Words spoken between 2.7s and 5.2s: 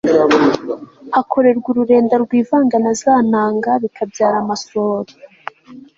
na za ntanga bikabyara amasohoro